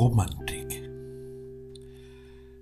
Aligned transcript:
Romantik. 0.00 0.88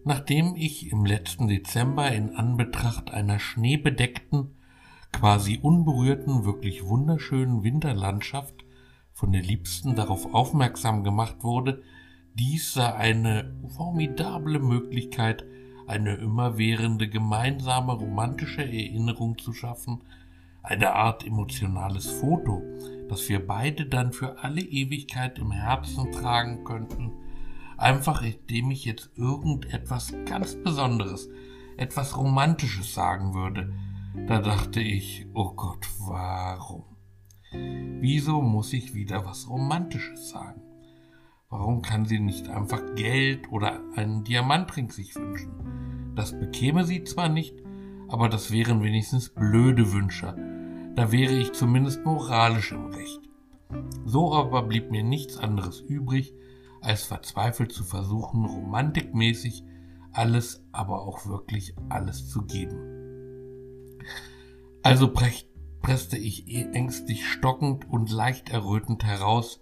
Nachdem 0.02 0.56
ich 0.56 0.90
im 0.90 1.04
letzten 1.04 1.46
Dezember 1.46 2.10
in 2.10 2.34
Anbetracht 2.34 3.12
einer 3.12 3.38
schneebedeckten, 3.38 4.56
quasi 5.12 5.60
unberührten, 5.62 6.44
wirklich 6.44 6.84
wunderschönen 6.84 7.62
Winterlandschaft 7.62 8.64
von 9.12 9.30
der 9.30 9.42
Liebsten 9.42 9.94
darauf 9.94 10.34
aufmerksam 10.34 11.04
gemacht 11.04 11.44
wurde, 11.44 11.84
dies 12.34 12.72
sei 12.72 12.92
eine 12.92 13.54
formidable 13.68 14.58
Möglichkeit, 14.58 15.44
eine 15.86 16.16
immerwährende 16.16 17.08
gemeinsame 17.08 17.92
romantische 17.92 18.64
Erinnerung 18.64 19.38
zu 19.38 19.52
schaffen, 19.52 20.02
eine 20.64 20.92
Art 20.92 21.24
emotionales 21.24 22.10
Foto, 22.10 22.64
das 23.08 23.28
wir 23.28 23.46
beide 23.46 23.86
dann 23.86 24.12
für 24.12 24.42
alle 24.42 24.60
Ewigkeit 24.60 25.38
im 25.38 25.52
Herzen 25.52 26.10
tragen 26.10 26.64
könnten, 26.64 27.12
einfach 27.78 28.22
indem 28.22 28.70
ich 28.70 28.84
jetzt 28.84 29.10
irgendetwas 29.16 30.12
ganz 30.26 30.56
Besonderes, 30.56 31.30
etwas 31.76 32.16
Romantisches 32.16 32.92
sagen 32.92 33.34
würde. 33.34 33.72
Da 34.26 34.40
dachte 34.40 34.80
ich, 34.80 35.26
oh 35.32 35.52
Gott, 35.54 35.88
warum? 36.00 36.84
Wieso 37.52 38.42
muss 38.42 38.72
ich 38.72 38.94
wieder 38.94 39.24
was 39.24 39.48
Romantisches 39.48 40.28
sagen? 40.28 40.60
Warum 41.48 41.80
kann 41.80 42.04
sie 42.04 42.18
nicht 42.18 42.48
einfach 42.48 42.82
Geld 42.94 43.50
oder 43.50 43.80
einen 43.96 44.24
Diamantring 44.24 44.90
sich 44.90 45.14
wünschen? 45.14 46.12
Das 46.14 46.38
bekäme 46.38 46.84
sie 46.84 47.04
zwar 47.04 47.28
nicht, 47.28 47.54
aber 48.08 48.28
das 48.28 48.50
wären 48.50 48.82
wenigstens 48.82 49.30
blöde 49.30 49.92
Wünsche. 49.92 50.34
Da 50.94 51.12
wäre 51.12 51.32
ich 51.32 51.52
zumindest 51.52 52.04
moralisch 52.04 52.72
im 52.72 52.86
Recht. 52.86 53.20
So 54.04 54.34
aber 54.34 54.62
blieb 54.62 54.90
mir 54.90 55.04
nichts 55.04 55.38
anderes 55.38 55.80
übrig, 55.80 56.34
als 56.80 57.04
verzweifelt 57.04 57.72
zu 57.72 57.84
versuchen, 57.84 58.44
romantikmäßig 58.44 59.64
alles, 60.12 60.64
aber 60.72 61.02
auch 61.02 61.26
wirklich 61.26 61.74
alles 61.88 62.28
zu 62.28 62.42
geben. 62.42 63.98
Also 64.82 65.12
presste 65.12 66.16
ich 66.16 66.48
ängstlich 66.48 67.26
stockend 67.26 67.88
und 67.88 68.10
leicht 68.10 68.50
errötend 68.50 69.04
heraus, 69.04 69.60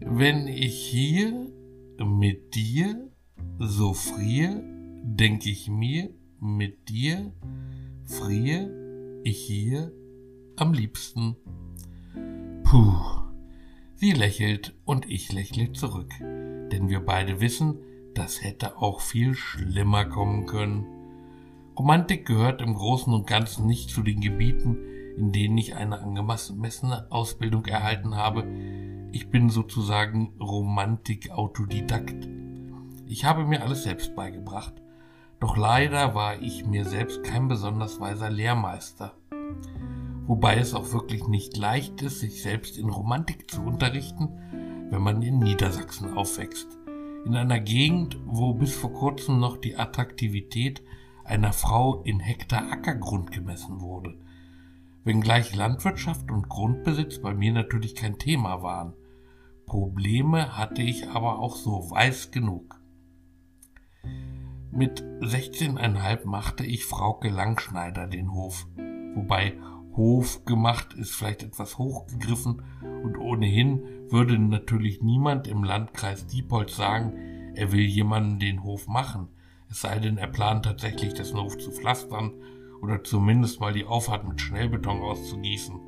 wenn 0.00 0.46
ich 0.48 0.74
hier 0.74 1.52
mit 1.98 2.54
dir 2.54 3.10
so 3.58 3.94
friere, 3.94 4.62
denk 5.04 5.46
ich 5.46 5.68
mir, 5.68 6.10
mit 6.40 6.88
dir 6.88 7.32
friere 8.04 9.20
ich 9.24 9.38
hier 9.38 9.92
am 10.56 10.72
liebsten. 10.72 11.36
Puh. 12.64 13.21
Sie 14.02 14.10
lächelt 14.10 14.74
und 14.84 15.08
ich 15.08 15.30
lächle 15.30 15.72
zurück, 15.74 16.12
denn 16.18 16.88
wir 16.88 17.06
beide 17.06 17.40
wissen, 17.40 17.78
das 18.16 18.42
hätte 18.42 18.78
auch 18.78 19.00
viel 19.00 19.36
schlimmer 19.36 20.06
kommen 20.06 20.46
können. 20.46 20.84
Romantik 21.78 22.26
gehört 22.26 22.60
im 22.62 22.74
Großen 22.74 23.14
und 23.14 23.28
Ganzen 23.28 23.68
nicht 23.68 23.90
zu 23.90 24.02
den 24.02 24.20
Gebieten, 24.20 24.76
in 25.16 25.30
denen 25.30 25.56
ich 25.56 25.76
eine 25.76 26.00
angemessene 26.00 27.12
Ausbildung 27.12 27.64
erhalten 27.66 28.16
habe. 28.16 28.44
Ich 29.12 29.30
bin 29.30 29.50
sozusagen 29.50 30.34
Romantik-Autodidakt. 30.40 32.28
Ich 33.06 33.24
habe 33.24 33.44
mir 33.44 33.62
alles 33.62 33.84
selbst 33.84 34.16
beigebracht. 34.16 34.82
Doch 35.38 35.56
leider 35.56 36.16
war 36.16 36.42
ich 36.42 36.66
mir 36.66 36.86
selbst 36.86 37.22
kein 37.22 37.46
besonders 37.46 38.00
weiser 38.00 38.30
Lehrmeister 38.30 39.14
wobei 40.26 40.56
es 40.56 40.74
auch 40.74 40.92
wirklich 40.92 41.26
nicht 41.28 41.56
leicht 41.56 42.02
ist, 42.02 42.20
sich 42.20 42.42
selbst 42.42 42.78
in 42.78 42.88
Romantik 42.88 43.50
zu 43.50 43.62
unterrichten, 43.62 44.88
wenn 44.90 45.02
man 45.02 45.22
in 45.22 45.38
Niedersachsen 45.38 46.16
aufwächst. 46.16 46.78
In 47.24 47.36
einer 47.36 47.60
Gegend, 47.60 48.18
wo 48.26 48.54
bis 48.54 48.74
vor 48.74 48.92
kurzem 48.92 49.38
noch 49.38 49.56
die 49.56 49.76
Attraktivität 49.76 50.82
einer 51.24 51.52
Frau 51.52 52.02
in 52.02 52.20
Hektar 52.20 52.70
Ackergrund 52.70 53.30
gemessen 53.30 53.80
wurde. 53.80 54.18
Wenngleich 55.04 55.54
Landwirtschaft 55.54 56.30
und 56.30 56.48
Grundbesitz 56.48 57.20
bei 57.20 57.34
mir 57.34 57.52
natürlich 57.52 57.94
kein 57.94 58.18
Thema 58.18 58.62
waren. 58.62 58.94
Probleme 59.66 60.56
hatte 60.56 60.82
ich 60.82 61.08
aber 61.08 61.38
auch 61.38 61.56
so 61.56 61.90
weiß 61.90 62.30
genug. 62.30 62.80
Mit 64.70 65.02
16,5 65.20 66.26
machte 66.26 66.64
ich 66.64 66.84
Frauke 66.84 67.28
Langschneider 67.28 68.06
den 68.06 68.32
Hof, 68.32 68.66
wobei 69.14 69.54
Hof 69.96 70.44
gemacht 70.44 70.94
ist 70.94 71.14
vielleicht 71.14 71.42
etwas 71.42 71.78
hochgegriffen 71.78 72.62
und 73.02 73.18
ohnehin 73.18 73.82
würde 74.08 74.38
natürlich 74.38 75.02
niemand 75.02 75.46
im 75.46 75.64
Landkreis 75.64 76.26
Diepholz 76.26 76.76
sagen, 76.76 77.12
er 77.54 77.72
will 77.72 77.84
jemanden 77.84 78.38
den 78.38 78.62
Hof 78.62 78.88
machen, 78.88 79.28
es 79.68 79.80
sei 79.80 79.98
denn, 79.98 80.18
er 80.18 80.28
plant 80.28 80.64
tatsächlich 80.64 81.14
dessen 81.14 81.40
Hof 81.40 81.58
zu 81.58 81.70
pflastern 81.70 82.32
oder 82.82 83.04
zumindest 83.04 83.60
mal 83.60 83.72
die 83.72 83.84
Auffahrt 83.84 84.26
mit 84.26 84.40
Schnellbeton 84.40 85.00
auszugießen. 85.00 85.80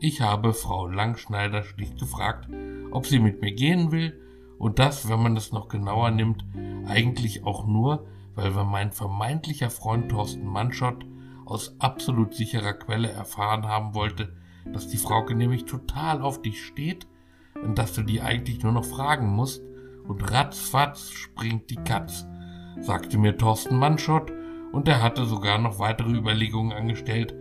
Ich 0.00 0.20
habe 0.20 0.52
Frau 0.52 0.86
Langschneider 0.86 1.62
schlicht 1.62 1.98
gefragt, 1.98 2.48
ob 2.90 3.06
sie 3.06 3.18
mit 3.18 3.40
mir 3.40 3.52
gehen 3.52 3.92
will, 3.92 4.20
und 4.58 4.78
das, 4.78 5.08
wenn 5.08 5.22
man 5.22 5.36
es 5.36 5.52
noch 5.52 5.68
genauer 5.68 6.10
nimmt, 6.10 6.44
eigentlich 6.86 7.44
auch 7.44 7.66
nur, 7.66 8.06
weil 8.34 8.50
mein 8.64 8.92
vermeintlicher 8.92 9.70
Freund 9.70 10.10
Thorsten 10.10 10.46
Manschott 10.46 11.04
aus 11.46 11.76
absolut 11.78 12.34
sicherer 12.34 12.74
Quelle 12.74 13.10
erfahren 13.10 13.66
haben 13.66 13.94
wollte, 13.94 14.32
dass 14.72 14.88
die 14.88 14.96
Frauke 14.96 15.34
nämlich 15.34 15.64
total 15.64 16.22
auf 16.22 16.40
dich 16.42 16.64
steht 16.64 17.06
und 17.62 17.78
dass 17.78 17.92
du 17.92 18.02
die 18.02 18.20
eigentlich 18.20 18.62
nur 18.62 18.72
noch 18.72 18.84
fragen 18.84 19.28
musst. 19.28 19.62
Und 20.06 20.30
ratzfatz 20.30 21.10
springt 21.10 21.70
die 21.70 21.76
Katz, 21.76 22.26
sagte 22.80 23.16
mir 23.16 23.36
Thorsten 23.36 23.78
Manschott 23.78 24.32
und 24.72 24.86
er 24.88 25.02
hatte 25.02 25.24
sogar 25.24 25.58
noch 25.58 25.78
weitere 25.78 26.10
Überlegungen 26.10 26.72
angestellt, 26.72 27.34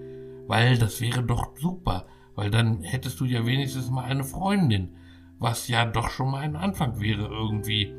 weil 0.48 0.78
das 0.78 1.02
wäre 1.02 1.24
doch 1.24 1.58
super, 1.58 2.06
weil 2.36 2.52
dann 2.52 2.82
hättest 2.84 3.20
du 3.20 3.26
ja 3.26 3.46
wenigstens 3.46 3.90
mal 3.90 4.06
eine 4.06 4.24
Freundin, 4.24 4.96
was 5.40 5.68
ja 5.68 5.86
doch 5.86 6.10
schon 6.10 6.32
mal 6.32 6.40
ein 6.40 6.56
Anfang 6.56 7.02
wäre 7.02 7.28
irgendwie. 7.28 7.94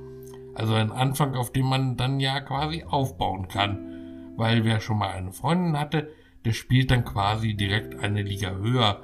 Also 0.54 0.75
ein 0.75 0.92
Anfang, 0.92 1.34
auf 1.34 1.53
dem 1.53 1.66
man 1.66 1.97
dann 1.97 2.21
ja 2.21 2.41
quasi 2.41 2.84
aufbauen 2.84 3.48
kann 3.48 3.94
weil 4.37 4.65
wer 4.65 4.81
schon 4.81 4.99
mal 4.99 5.11
eine 5.11 5.33
Freundin 5.33 5.78
hatte, 5.78 6.11
der 6.45 6.53
spielt 6.53 6.91
dann 6.91 7.05
quasi 7.05 7.55
direkt 7.55 7.99
eine 7.99 8.22
Liga 8.22 8.50
höher. 8.50 9.03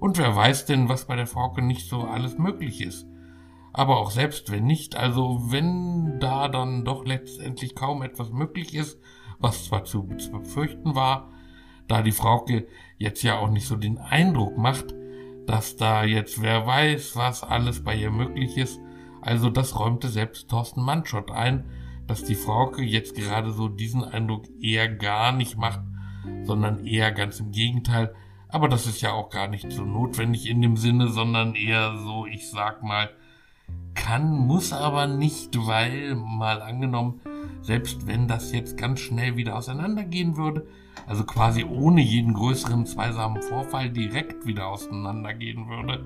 Und 0.00 0.18
wer 0.18 0.34
weiß 0.34 0.66
denn, 0.66 0.88
was 0.88 1.06
bei 1.06 1.16
der 1.16 1.26
Frauke 1.26 1.62
nicht 1.62 1.88
so 1.88 2.02
alles 2.02 2.38
möglich 2.38 2.80
ist. 2.80 3.06
Aber 3.72 3.98
auch 3.98 4.10
selbst 4.10 4.50
wenn 4.50 4.64
nicht, 4.64 4.96
also 4.96 5.40
wenn 5.50 6.18
da 6.20 6.48
dann 6.48 6.84
doch 6.84 7.04
letztendlich 7.06 7.74
kaum 7.74 8.02
etwas 8.02 8.30
möglich 8.30 8.74
ist, 8.74 9.00
was 9.38 9.64
zwar 9.64 9.84
zu 9.84 10.06
befürchten 10.06 10.94
war, 10.94 11.30
da 11.88 12.02
die 12.02 12.12
Frauke 12.12 12.66
jetzt 12.98 13.22
ja 13.22 13.38
auch 13.38 13.50
nicht 13.50 13.66
so 13.66 13.76
den 13.76 13.98
Eindruck 13.98 14.56
macht, 14.58 14.94
dass 15.46 15.76
da 15.76 16.04
jetzt 16.04 16.42
wer 16.42 16.66
weiß, 16.66 17.16
was 17.16 17.42
alles 17.42 17.82
bei 17.82 17.94
ihr 17.94 18.10
möglich 18.10 18.56
ist, 18.56 18.80
also 19.20 19.50
das 19.50 19.78
räumte 19.78 20.08
selbst 20.08 20.48
Thorsten 20.48 20.82
Manschott 20.82 21.30
ein, 21.30 21.64
dass 22.06 22.24
die 22.24 22.34
Frauke 22.34 22.82
jetzt 22.82 23.14
gerade 23.14 23.52
so 23.52 23.68
diesen 23.68 24.04
Eindruck 24.04 24.44
eher 24.60 24.88
gar 24.88 25.32
nicht 25.32 25.56
macht, 25.56 25.80
sondern 26.44 26.86
eher 26.86 27.12
ganz 27.12 27.40
im 27.40 27.52
Gegenteil. 27.52 28.14
Aber 28.48 28.68
das 28.68 28.86
ist 28.86 29.00
ja 29.00 29.12
auch 29.12 29.30
gar 29.30 29.48
nicht 29.48 29.72
so 29.72 29.84
notwendig 29.84 30.48
in 30.48 30.60
dem 30.60 30.76
Sinne, 30.76 31.08
sondern 31.08 31.54
eher 31.54 31.96
so, 31.96 32.26
ich 32.26 32.50
sag 32.50 32.82
mal, 32.82 33.10
kann, 33.94 34.30
muss 34.30 34.72
aber 34.72 35.06
nicht, 35.06 35.50
weil 35.66 36.14
mal 36.14 36.60
angenommen, 36.62 37.20
selbst 37.62 38.06
wenn 38.06 38.28
das 38.28 38.52
jetzt 38.52 38.76
ganz 38.76 39.00
schnell 39.00 39.36
wieder 39.36 39.56
auseinandergehen 39.56 40.36
würde, 40.36 40.66
also 41.06 41.24
quasi 41.24 41.64
ohne 41.64 42.00
jeden 42.00 42.34
größeren 42.34 42.86
zweisamen 42.86 43.42
Vorfall 43.42 43.90
direkt 43.90 44.46
wieder 44.46 44.68
auseinandergehen 44.68 45.68
würde, 45.68 46.04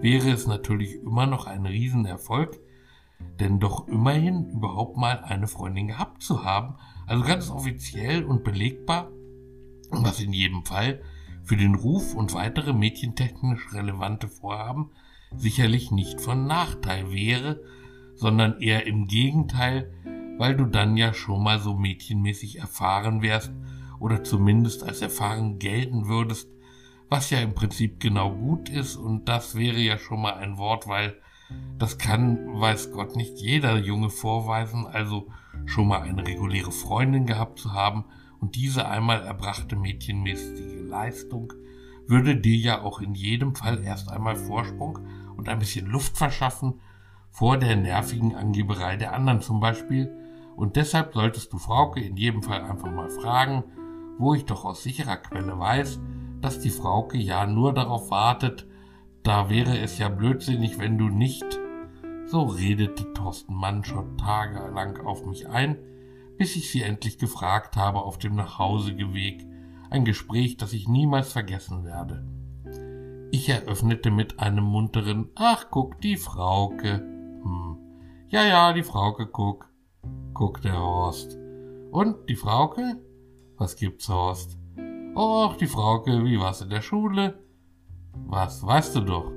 wäre 0.00 0.30
es 0.30 0.46
natürlich 0.46 1.02
immer 1.02 1.26
noch 1.26 1.46
ein 1.46 1.66
Riesenerfolg, 1.66 2.58
denn 3.40 3.60
doch 3.60 3.88
immerhin 3.88 4.50
überhaupt 4.50 4.96
mal 4.96 5.20
eine 5.24 5.46
Freundin 5.46 5.88
gehabt 5.88 6.22
zu 6.22 6.44
haben, 6.44 6.76
also 7.06 7.24
ganz 7.24 7.50
offiziell 7.50 8.24
und 8.24 8.44
belegbar, 8.44 9.10
was 9.90 10.20
in 10.20 10.32
jedem 10.32 10.64
Fall 10.64 11.00
für 11.44 11.56
den 11.56 11.74
Ruf 11.74 12.14
und 12.14 12.34
weitere 12.34 12.72
mädchentechnisch 12.72 13.72
relevante 13.72 14.28
Vorhaben 14.28 14.90
sicherlich 15.34 15.90
nicht 15.90 16.20
von 16.20 16.46
Nachteil 16.46 17.12
wäre, 17.12 17.60
sondern 18.14 18.60
eher 18.60 18.86
im 18.86 19.06
Gegenteil, 19.06 19.92
weil 20.38 20.56
du 20.56 20.64
dann 20.64 20.96
ja 20.96 21.14
schon 21.14 21.42
mal 21.42 21.60
so 21.60 21.76
mädchenmäßig 21.76 22.58
erfahren 22.58 23.22
wärst 23.22 23.52
oder 24.00 24.24
zumindest 24.24 24.82
als 24.82 25.02
erfahren 25.02 25.58
gelten 25.58 26.08
würdest, 26.08 26.48
was 27.08 27.30
ja 27.30 27.38
im 27.38 27.54
Prinzip 27.54 28.00
genau 28.00 28.34
gut 28.34 28.68
ist. 28.68 28.96
Und 28.96 29.28
das 29.28 29.54
wäre 29.54 29.78
ja 29.78 29.98
schon 29.98 30.20
mal 30.20 30.34
ein 30.34 30.58
Wort, 30.58 30.88
weil 30.88 31.16
das 31.78 31.98
kann, 31.98 32.60
weiß 32.60 32.92
Gott, 32.92 33.16
nicht 33.16 33.38
jeder 33.38 33.76
Junge 33.76 34.10
vorweisen, 34.10 34.86
also 34.86 35.28
schon 35.64 35.88
mal 35.88 36.02
eine 36.02 36.26
reguläre 36.26 36.72
Freundin 36.72 37.26
gehabt 37.26 37.58
zu 37.58 37.72
haben 37.72 38.04
und 38.40 38.56
diese 38.56 38.88
einmal 38.88 39.22
erbrachte 39.22 39.76
mädchenmäßige 39.76 40.88
Leistung 40.88 41.52
würde 42.08 42.36
dir 42.36 42.56
ja 42.56 42.82
auch 42.82 43.00
in 43.00 43.14
jedem 43.14 43.54
Fall 43.54 43.82
erst 43.82 44.10
einmal 44.10 44.36
Vorsprung 44.36 45.00
und 45.36 45.48
ein 45.48 45.58
bisschen 45.58 45.86
Luft 45.86 46.16
verschaffen 46.16 46.80
vor 47.30 47.58
der 47.58 47.76
nervigen 47.76 48.34
Angeberei 48.34 48.96
der 48.96 49.12
anderen 49.12 49.40
zum 49.40 49.60
Beispiel. 49.60 50.10
Und 50.56 50.76
deshalb 50.76 51.12
solltest 51.12 51.52
du 51.52 51.58
Frauke 51.58 52.00
in 52.00 52.16
jedem 52.16 52.42
Fall 52.42 52.62
einfach 52.62 52.90
mal 52.90 53.10
fragen, 53.10 53.64
wo 54.18 54.34
ich 54.34 54.46
doch 54.46 54.64
aus 54.64 54.82
sicherer 54.82 55.16
Quelle 55.16 55.58
weiß, 55.58 56.00
dass 56.40 56.60
die 56.60 56.70
Frauke 56.70 57.18
ja 57.18 57.46
nur 57.46 57.74
darauf 57.74 58.10
wartet, 58.10 58.66
da 59.26 59.50
wäre 59.50 59.76
es 59.78 59.98
ja 59.98 60.08
blödsinnig, 60.08 60.78
wenn 60.78 60.98
du 60.98 61.08
nicht. 61.08 61.44
So 62.26 62.42
redete 62.44 63.12
Thorsten 63.12 63.54
Mannschott 63.54 64.18
tagelang 64.20 65.04
auf 65.04 65.26
mich 65.26 65.48
ein, 65.48 65.78
bis 66.38 66.54
ich 66.54 66.70
sie 66.70 66.82
endlich 66.82 67.18
gefragt 67.18 67.76
habe 67.76 68.02
auf 68.02 68.18
dem 68.18 68.36
Nachhauseweg, 68.36 69.44
ein 69.90 70.04
Gespräch, 70.04 70.56
das 70.56 70.72
ich 70.72 70.88
niemals 70.88 71.32
vergessen 71.32 71.84
werde. 71.84 72.24
Ich 73.32 73.48
eröffnete 73.48 74.12
mit 74.12 74.38
einem 74.38 74.64
munteren 74.64 75.30
Ach, 75.34 75.66
guck, 75.70 76.00
die 76.00 76.16
Frauke. 76.16 76.98
Hm. 76.98 77.78
Ja, 78.28 78.44
ja, 78.44 78.72
die 78.72 78.84
Frauke, 78.84 79.26
guck, 79.26 79.68
guck 80.34 80.62
der 80.62 80.78
Horst. 80.78 81.36
Und 81.90 82.28
die 82.28 82.36
Frauke? 82.36 83.00
Was 83.56 83.74
gibt's, 83.74 84.08
Horst? 84.08 84.56
Och, 85.16 85.56
die 85.56 85.66
Frauke, 85.66 86.24
wie 86.24 86.38
war's 86.38 86.60
in 86.60 86.70
der 86.70 86.82
Schule? 86.82 87.45
Was, 88.26 88.64
weißt 88.64 88.96
du 88.96 89.00
doch. 89.00 89.32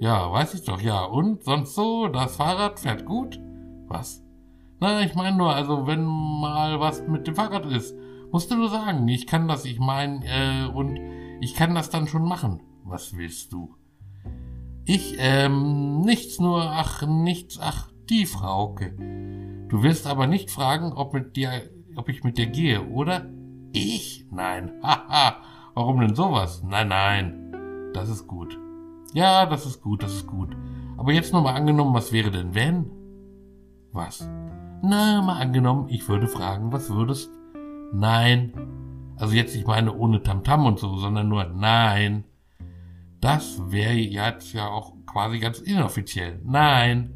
Ja, 0.00 0.32
weiß 0.32 0.54
ich 0.54 0.64
doch, 0.64 0.80
ja. 0.80 1.04
Und 1.04 1.44
sonst 1.44 1.74
so, 1.74 2.08
das 2.08 2.36
Fahrrad 2.36 2.80
fährt 2.80 3.04
gut? 3.06 3.40
Was? 3.88 4.22
Na, 4.80 5.00
ich 5.02 5.14
meine 5.14 5.36
nur, 5.36 5.54
also 5.54 5.86
wenn 5.86 6.04
mal 6.04 6.80
was 6.80 7.06
mit 7.06 7.26
dem 7.26 7.36
Fahrrad 7.36 7.66
ist, 7.66 7.94
musst 8.32 8.50
du 8.50 8.56
nur 8.56 8.68
sagen, 8.68 9.06
ich 9.06 9.26
kann 9.26 9.46
das, 9.46 9.64
ich 9.64 9.78
meine, 9.78 10.24
äh, 10.24 10.66
und 10.66 10.98
ich 11.40 11.54
kann 11.54 11.74
das 11.74 11.90
dann 11.90 12.08
schon 12.08 12.24
machen. 12.24 12.60
Was 12.84 13.16
willst 13.16 13.52
du? 13.52 13.76
Ich, 14.84 15.14
ähm, 15.18 16.00
nichts 16.00 16.40
nur, 16.40 16.62
ach, 16.62 17.06
nichts, 17.06 17.60
ach, 17.60 17.92
die 18.10 18.26
Frauke. 18.26 18.96
Du 19.68 19.82
wirst 19.82 20.06
aber 20.06 20.26
nicht 20.26 20.50
fragen, 20.50 20.92
ob 20.92 21.14
mit 21.14 21.36
dir, 21.36 21.50
ob 21.94 22.08
ich 22.08 22.24
mit 22.24 22.36
dir 22.36 22.46
gehe, 22.46 22.82
oder? 22.88 23.26
Ich? 23.72 24.26
Nein. 24.30 24.72
Haha. 24.82 25.36
Warum 25.74 26.00
denn 26.00 26.14
sowas? 26.14 26.62
Nein, 26.64 26.88
nein. 26.88 27.41
Das 27.92 28.08
ist 28.08 28.26
gut. 28.26 28.58
Ja, 29.14 29.46
das 29.46 29.66
ist 29.66 29.82
gut, 29.82 30.02
das 30.02 30.14
ist 30.14 30.26
gut. 30.26 30.56
Aber 30.96 31.12
jetzt 31.12 31.32
nur 31.32 31.42
mal 31.42 31.54
angenommen, 31.54 31.94
was 31.94 32.12
wäre 32.12 32.30
denn 32.30 32.54
wenn? 32.54 32.90
Was? 33.92 34.28
Na, 34.82 35.20
mal 35.22 35.40
angenommen, 35.40 35.88
ich 35.88 36.08
würde 36.08 36.26
fragen, 36.26 36.72
was 36.72 36.90
würdest? 36.90 37.30
Nein. 37.92 38.52
Also 39.16 39.34
jetzt, 39.34 39.54
ich 39.54 39.66
meine 39.66 39.94
ohne 39.94 40.22
Tamtam 40.22 40.62
-Tam 40.62 40.66
und 40.66 40.78
so, 40.78 40.96
sondern 40.96 41.28
nur 41.28 41.44
nein. 41.44 42.24
Das 43.20 43.70
wäre 43.70 43.92
jetzt 43.92 44.52
ja 44.52 44.68
auch 44.68 44.94
quasi 45.06 45.38
ganz 45.38 45.60
inoffiziell. 45.60 46.40
Nein. 46.44 47.12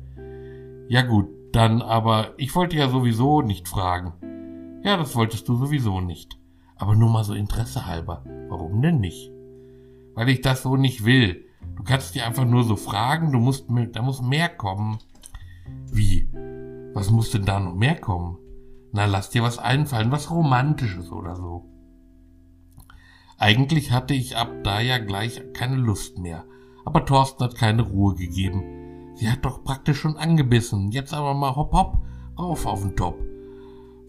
Ja 0.88 1.02
gut, 1.02 1.28
dann 1.52 1.82
aber, 1.82 2.34
ich 2.36 2.54
wollte 2.54 2.76
ja 2.76 2.88
sowieso 2.88 3.40
nicht 3.40 3.66
fragen. 3.66 4.12
Ja, 4.84 4.96
das 4.96 5.16
wolltest 5.16 5.48
du 5.48 5.56
sowieso 5.56 6.00
nicht. 6.00 6.38
Aber 6.76 6.94
nur 6.94 7.10
mal 7.10 7.24
so 7.24 7.34
Interesse 7.34 7.86
halber. 7.86 8.22
Warum 8.48 8.82
denn 8.82 9.00
nicht? 9.00 9.32
Weil 10.16 10.30
ich 10.30 10.40
das 10.40 10.62
so 10.62 10.76
nicht 10.76 11.04
will. 11.04 11.44
Du 11.76 11.84
kannst 11.84 12.14
dir 12.14 12.26
einfach 12.26 12.44
nur 12.44 12.64
so 12.64 12.74
fragen, 12.74 13.30
du 13.30 13.38
musst, 13.38 13.66
da 13.92 14.02
muss 14.02 14.22
mehr 14.22 14.48
kommen. 14.48 14.98
Wie? 15.92 16.28
Was 16.94 17.10
muss 17.10 17.30
denn 17.30 17.44
da 17.44 17.60
noch 17.60 17.74
mehr 17.74 17.96
kommen? 17.96 18.38
Na, 18.92 19.04
lass 19.04 19.30
dir 19.30 19.42
was 19.42 19.58
einfallen, 19.58 20.10
was 20.10 20.30
Romantisches 20.30 21.12
oder 21.12 21.36
so. 21.36 21.66
Eigentlich 23.38 23.92
hatte 23.92 24.14
ich 24.14 24.36
ab 24.36 24.50
da 24.64 24.80
ja 24.80 24.96
gleich 24.98 25.42
keine 25.52 25.76
Lust 25.76 26.18
mehr. 26.18 26.44
Aber 26.86 27.04
Thorsten 27.04 27.44
hat 27.44 27.54
keine 27.54 27.82
Ruhe 27.82 28.14
gegeben. 28.14 29.12
Sie 29.16 29.30
hat 29.30 29.44
doch 29.44 29.62
praktisch 29.64 29.98
schon 29.98 30.16
angebissen. 30.16 30.90
Jetzt 30.90 31.12
aber 31.12 31.34
mal 31.34 31.54
hopp 31.54 31.72
hopp, 31.72 31.98
rauf 32.38 32.64
auf 32.64 32.82
den 32.82 32.96
Top. 32.96 33.18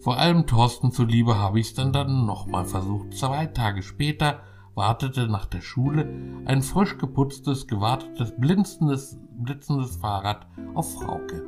Vor 0.00 0.16
allem 0.16 0.46
Thorsten 0.46 0.92
zuliebe 0.92 1.36
habe 1.36 1.60
ich's 1.60 1.74
dann 1.74 1.92
dann 1.92 2.24
nochmal 2.24 2.64
versucht. 2.64 3.12
Zwei 3.14 3.46
Tage 3.46 3.82
später 3.82 4.40
wartete 4.78 5.26
nach 5.26 5.46
der 5.46 5.60
Schule 5.60 6.08
ein 6.44 6.62
frisch 6.62 6.96
geputztes, 6.98 7.66
gewartetes, 7.66 8.32
blinzendes, 8.38 9.18
blitzendes 9.32 9.96
Fahrrad 9.96 10.46
auf 10.74 10.94
Frauke. 10.94 11.44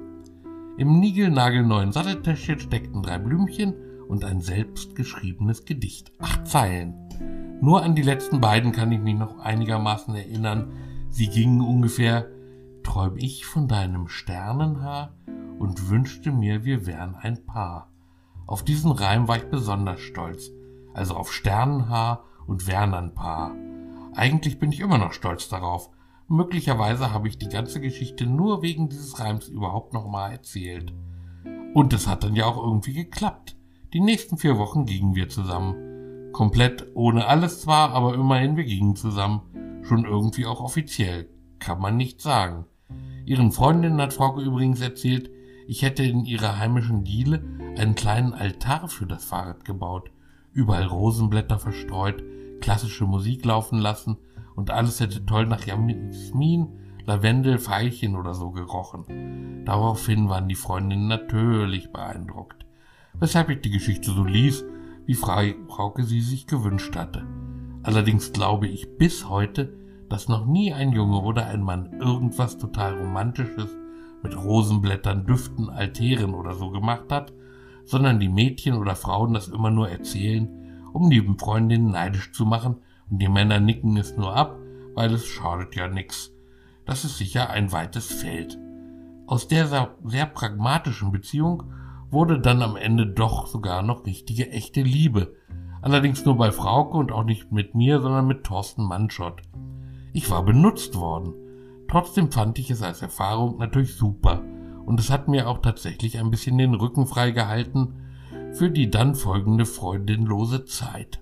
Im 0.76 0.98
niegelnagelneuen 0.98 1.92
Satteltäschchen 1.92 2.58
steckten 2.58 3.02
drei 3.02 3.18
Blümchen 3.18 3.74
und 4.08 4.24
ein 4.24 4.40
selbstgeschriebenes 4.40 5.64
Gedicht. 5.64 6.10
Acht 6.18 6.48
Zeilen. 6.48 6.94
Nur 7.60 7.84
an 7.84 7.94
die 7.94 8.02
letzten 8.02 8.40
beiden 8.40 8.72
kann 8.72 8.90
ich 8.90 9.00
mich 9.00 9.14
noch 9.14 9.38
einigermaßen 9.38 10.12
erinnern. 10.14 10.72
Sie 11.08 11.28
gingen 11.28 11.60
ungefähr 11.60 12.26
Träum 12.82 13.16
ich 13.16 13.46
von 13.46 13.68
deinem 13.68 14.08
Sternenhaar 14.08 15.14
und 15.60 15.88
wünschte 15.88 16.32
mir, 16.32 16.64
wir 16.64 16.84
wären 16.84 17.14
ein 17.14 17.46
Paar. 17.46 17.92
Auf 18.48 18.64
diesen 18.64 18.90
Reim 18.90 19.28
war 19.28 19.36
ich 19.36 19.48
besonders 19.50 20.00
stolz, 20.00 20.50
also 20.94 21.14
auf 21.14 21.32
Sternenhaar 21.32 22.24
und 22.50 22.66
Wernernpaar. 22.66 23.54
Eigentlich 24.14 24.58
bin 24.58 24.72
ich 24.72 24.80
immer 24.80 24.98
noch 24.98 25.12
stolz 25.12 25.48
darauf. 25.48 25.88
Möglicherweise 26.26 27.12
habe 27.12 27.28
ich 27.28 27.38
die 27.38 27.48
ganze 27.48 27.80
Geschichte 27.80 28.26
nur 28.26 28.60
wegen 28.60 28.88
dieses 28.88 29.20
Reims 29.20 29.48
überhaupt 29.48 29.92
nochmal 29.92 30.32
erzählt. 30.32 30.92
Und 31.74 31.92
es 31.92 32.08
hat 32.08 32.24
dann 32.24 32.34
ja 32.34 32.46
auch 32.46 32.62
irgendwie 32.62 32.92
geklappt. 32.92 33.56
Die 33.92 34.00
nächsten 34.00 34.36
vier 34.36 34.58
Wochen 34.58 34.84
gingen 34.84 35.14
wir 35.14 35.28
zusammen. 35.28 36.32
Komplett 36.32 36.88
ohne 36.94 37.26
alles 37.26 37.60
zwar, 37.60 37.90
aber 37.90 38.14
immerhin 38.14 38.56
wir 38.56 38.64
gingen 38.64 38.96
zusammen. 38.96 39.82
Schon 39.84 40.04
irgendwie 40.04 40.46
auch 40.46 40.60
offiziell. 40.60 41.28
Kann 41.60 41.80
man 41.80 41.96
nicht 41.96 42.20
sagen. 42.20 42.66
Ihren 43.26 43.52
Freundinnen 43.52 44.00
hat 44.00 44.12
Frauke 44.12 44.42
übrigens 44.42 44.80
erzählt, 44.80 45.30
ich 45.68 45.82
hätte 45.82 46.02
in 46.02 46.24
ihrer 46.24 46.58
heimischen 46.58 47.04
Diele 47.04 47.44
einen 47.78 47.94
kleinen 47.94 48.34
Altar 48.34 48.88
für 48.88 49.06
das 49.06 49.24
Fahrrad 49.24 49.64
gebaut, 49.64 50.10
überall 50.52 50.86
Rosenblätter 50.86 51.60
verstreut, 51.60 52.24
klassische 52.60 53.04
Musik 53.06 53.44
laufen 53.44 53.78
lassen 53.78 54.18
und 54.54 54.70
alles 54.70 55.00
hätte 55.00 55.24
toll 55.26 55.46
nach 55.46 55.66
Jasmin, 55.66 56.68
Lavendel, 57.06 57.58
Veilchen 57.58 58.16
oder 58.16 58.34
so 58.34 58.50
gerochen. 58.50 59.64
Daraufhin 59.64 60.28
waren 60.28 60.48
die 60.48 60.54
Freundinnen 60.54 61.08
natürlich 61.08 61.92
beeindruckt, 61.92 62.66
weshalb 63.14 63.50
ich 63.50 63.60
die 63.60 63.70
Geschichte 63.70 64.10
so 64.12 64.24
ließ, 64.24 64.64
wie 65.06 65.14
Frauke 65.14 66.04
sie 66.04 66.20
sich 66.20 66.46
gewünscht 66.46 66.94
hatte. 66.96 67.26
Allerdings 67.82 68.32
glaube 68.32 68.68
ich 68.68 68.98
bis 68.98 69.28
heute, 69.28 69.72
dass 70.08 70.28
noch 70.28 70.44
nie 70.44 70.72
ein 70.72 70.92
Junge 70.92 71.20
oder 71.20 71.46
ein 71.46 71.62
Mann 71.62 71.98
irgendwas 72.00 72.58
total 72.58 72.98
Romantisches 72.98 73.70
mit 74.22 74.36
Rosenblättern, 74.36 75.24
Düften, 75.24 75.70
Altären 75.70 76.34
oder 76.34 76.54
so 76.54 76.70
gemacht 76.70 77.10
hat, 77.10 77.32
sondern 77.84 78.20
die 78.20 78.28
Mädchen 78.28 78.74
oder 78.74 78.94
Frauen 78.96 79.32
das 79.32 79.48
immer 79.48 79.70
nur 79.70 79.88
erzählen, 79.88 80.59
um 80.92 81.10
die 81.10 81.22
Freundinnen 81.38 81.90
neidisch 81.90 82.32
zu 82.32 82.44
machen 82.44 82.76
und 83.10 83.20
die 83.20 83.28
Männer 83.28 83.60
nicken 83.60 83.96
es 83.96 84.16
nur 84.16 84.34
ab, 84.34 84.56
weil 84.94 85.12
es 85.12 85.26
schadet 85.26 85.76
ja 85.76 85.88
nix. 85.88 86.32
Das 86.84 87.04
ist 87.04 87.18
sicher 87.18 87.50
ein 87.50 87.72
weites 87.72 88.06
Feld. 88.06 88.58
Aus 89.26 89.48
der 89.48 89.90
sehr 90.04 90.26
pragmatischen 90.26 91.12
Beziehung 91.12 91.64
wurde 92.10 92.40
dann 92.40 92.62
am 92.62 92.76
Ende 92.76 93.06
doch 93.06 93.46
sogar 93.46 93.82
noch 93.82 94.06
richtige 94.06 94.50
echte 94.50 94.82
Liebe. 94.82 95.34
Allerdings 95.82 96.24
nur 96.24 96.36
bei 96.36 96.50
Frauke 96.50 96.98
und 96.98 97.12
auch 97.12 97.24
nicht 97.24 97.52
mit 97.52 97.74
mir, 97.74 98.00
sondern 98.00 98.26
mit 98.26 98.44
Thorsten 98.44 98.82
Mannschott. 98.84 99.42
Ich 100.12 100.30
war 100.30 100.44
benutzt 100.44 100.96
worden. 100.96 101.34
Trotzdem 101.88 102.30
fand 102.30 102.58
ich 102.58 102.70
es 102.70 102.82
als 102.82 103.02
Erfahrung 103.02 103.58
natürlich 103.58 103.94
super 103.94 104.42
und 104.86 104.98
es 104.98 105.10
hat 105.10 105.28
mir 105.28 105.48
auch 105.48 105.58
tatsächlich 105.58 106.18
ein 106.18 106.30
bisschen 106.30 106.58
den 106.58 106.74
Rücken 106.74 107.06
freigehalten 107.06 108.09
für 108.52 108.70
die 108.70 108.90
dann 108.90 109.14
folgende 109.14 109.64
freundinlose 109.64 110.64
Zeit. 110.64 111.20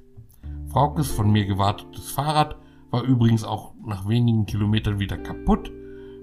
Fraukes 0.68 1.11
von 1.11 1.30
mir 1.30 1.47
gewartetes 1.47 2.11
Fahrrad 2.11 2.56
war 2.90 3.02
übrigens 3.02 3.44
auch 3.44 3.75
nach 3.85 4.08
wenigen 4.08 4.47
Kilometern 4.47 4.99
wieder 4.99 5.18
kaputt. 5.18 5.70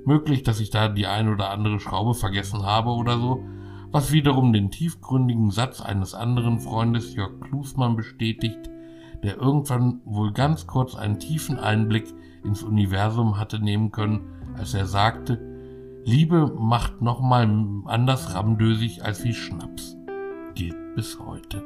Möglich, 0.05 0.43
dass 0.43 0.59
ich 0.59 0.69
da 0.69 0.87
die 0.87 1.07
ein 1.07 1.29
oder 1.29 1.49
andere 1.49 1.79
Schraube 1.79 2.13
vergessen 2.13 2.63
habe 2.63 2.89
oder 2.89 3.17
so, 3.17 3.43
was 3.91 4.11
wiederum 4.11 4.53
den 4.53 4.71
tiefgründigen 4.71 5.51
Satz 5.51 5.81
eines 5.81 6.13
anderen 6.13 6.59
Freundes 6.59 7.15
Jörg 7.15 7.39
Klusmann 7.39 7.95
bestätigt, 7.95 8.69
der 9.23 9.37
irgendwann 9.37 10.01
wohl 10.05 10.31
ganz 10.33 10.67
kurz 10.67 10.95
einen 10.95 11.19
tiefen 11.19 11.57
Einblick 11.57 12.13
ins 12.43 12.61
Universum 12.61 13.39
hatte 13.39 13.59
nehmen 13.59 13.91
können, 13.91 14.21
als 14.57 14.73
er 14.73 14.85
sagte, 14.85 15.39
Liebe 16.03 16.53
macht 16.59 17.01
nochmal 17.01 17.49
anders 17.85 18.35
ramdösig 18.35 19.03
als 19.03 19.23
wie 19.23 19.33
Schnaps. 19.33 19.97
Gilt 20.53 20.84
bis 20.95 21.19
heute. 21.19 21.61